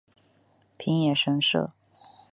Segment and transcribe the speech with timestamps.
[0.77, 1.71] 平野神社。